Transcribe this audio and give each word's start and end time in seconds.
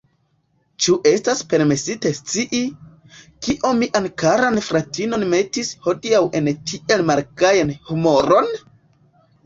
Ĉu 0.85 0.95
estas 1.09 1.43
permesite 1.51 2.13
scii, 2.21 2.63
kio 3.47 3.75
mian 3.83 4.09
karan 4.25 4.59
fratinon 4.71 5.29
metis 5.37 5.73
hodiaŭ 5.87 6.25
en 6.41 6.53
tiel 6.73 7.09
malgajan 7.15 7.79
humoron? 7.93 8.55